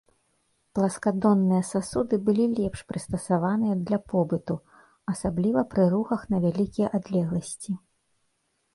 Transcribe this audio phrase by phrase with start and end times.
[0.77, 4.55] Пласкадонныя сасуды былі лепш прыстасаваныя для побыту,
[5.17, 7.71] асабліва пры рухах на вялікія адлегласці.